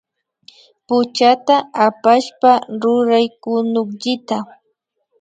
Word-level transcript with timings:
Puchata 0.87 1.55
awashpa 1.85 2.51
ruray 2.81 3.27
kunukllita 3.41 4.37